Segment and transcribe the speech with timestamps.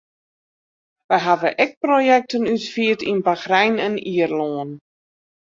[1.09, 4.71] Wy hawwe ek projekten útfierd yn Bachrein en Ierlân.